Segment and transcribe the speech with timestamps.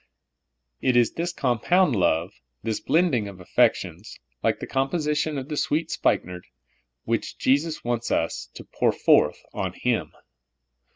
[0.81, 5.91] It is this compound love, this blending of aifections, like the composition of the sweet
[5.91, 6.47] spikenard,
[7.03, 10.11] which Jesus wants us to pour forth on Him.